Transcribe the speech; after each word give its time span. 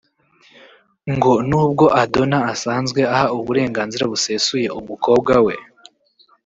ngo 1.15 1.33
n’ubwo 1.49 1.85
adonna 2.03 2.39
asanzwe 2.53 3.01
aha 3.13 3.25
uburenganzira 3.37 4.03
busesuye 4.11 4.67
umukobwa 4.79 5.33
we 5.45 5.55